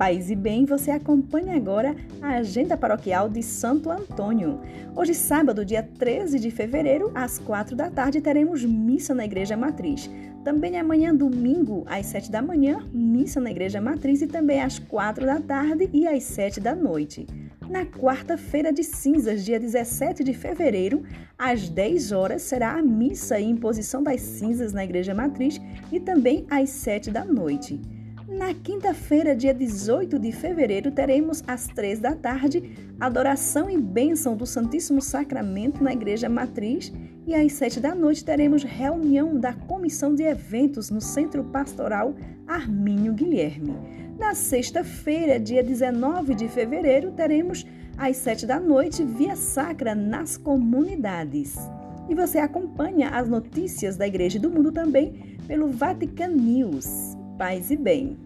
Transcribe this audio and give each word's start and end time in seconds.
paz 0.00 0.30
e 0.30 0.34
bem, 0.34 0.64
você 0.64 0.90
acompanha 0.90 1.54
agora 1.54 1.94
a 2.22 2.36
agenda 2.36 2.74
paroquial 2.74 3.28
de 3.28 3.42
Santo 3.42 3.90
Antônio. 3.90 4.58
Hoje, 4.96 5.12
sábado, 5.12 5.62
dia 5.62 5.82
13 5.82 6.40
de 6.40 6.50
fevereiro, 6.50 7.12
às 7.14 7.38
4 7.38 7.76
da 7.76 7.90
tarde, 7.90 8.18
teremos 8.18 8.64
missa 8.64 9.14
na 9.14 9.26
Igreja 9.26 9.58
Matriz. 9.58 10.08
Também 10.42 10.78
amanhã, 10.78 11.14
domingo, 11.14 11.84
às 11.86 12.06
7 12.06 12.30
da 12.30 12.40
manhã, 12.40 12.78
missa 12.94 13.42
na 13.42 13.50
Igreja 13.50 13.78
Matriz 13.78 14.22
e 14.22 14.26
também 14.26 14.62
às 14.62 14.78
4 14.78 15.26
da 15.26 15.38
tarde 15.38 15.90
e 15.92 16.08
às 16.08 16.22
7 16.22 16.60
da 16.60 16.74
noite. 16.74 17.26
Na 17.68 17.84
quarta-feira 17.84 18.72
de 18.72 18.82
cinzas, 18.82 19.44
dia 19.44 19.60
17 19.60 20.24
de 20.24 20.32
fevereiro, 20.32 21.02
às 21.36 21.68
10 21.68 22.12
horas, 22.12 22.40
será 22.40 22.72
a 22.72 22.82
missa 22.82 23.38
e 23.38 23.44
imposição 23.44 24.02
das 24.02 24.22
cinzas 24.22 24.72
na 24.72 24.82
Igreja 24.82 25.14
Matriz 25.14 25.60
e 25.92 26.00
também 26.00 26.46
às 26.48 26.70
7 26.70 27.10
da 27.10 27.22
noite. 27.22 27.78
Na 28.30 28.54
quinta-feira, 28.54 29.34
dia 29.34 29.52
18 29.52 30.16
de 30.16 30.30
fevereiro, 30.30 30.92
teremos 30.92 31.42
às 31.48 31.66
três 31.66 31.98
da 31.98 32.14
tarde 32.14 32.76
adoração 33.00 33.68
e 33.68 33.76
bênção 33.76 34.36
do 34.36 34.46
Santíssimo 34.46 35.02
Sacramento 35.02 35.82
na 35.82 35.92
Igreja 35.92 36.28
Matriz 36.28 36.92
e 37.26 37.34
às 37.34 37.52
sete 37.54 37.80
da 37.80 37.92
noite 37.92 38.24
teremos 38.24 38.62
reunião 38.62 39.36
da 39.36 39.52
Comissão 39.52 40.14
de 40.14 40.22
Eventos 40.22 40.90
no 40.90 41.00
Centro 41.00 41.42
Pastoral 41.42 42.14
Armínio 42.46 43.12
Guilherme. 43.14 43.76
Na 44.16 44.32
sexta-feira, 44.32 45.40
dia 45.40 45.64
19 45.64 46.32
de 46.36 46.46
fevereiro, 46.46 47.10
teremos 47.10 47.66
às 47.98 48.16
sete 48.16 48.46
da 48.46 48.60
noite 48.60 49.02
via 49.02 49.34
sacra 49.34 49.92
nas 49.92 50.36
comunidades. 50.36 51.56
E 52.08 52.14
você 52.14 52.38
acompanha 52.38 53.08
as 53.10 53.28
notícias 53.28 53.96
da 53.96 54.06
Igreja 54.06 54.38
do 54.38 54.48
Mundo 54.48 54.70
também 54.70 55.36
pelo 55.48 55.68
Vatican 55.68 56.28
News 56.28 57.18
paz 57.40 57.70
e 57.70 57.76
bem. 57.76 58.18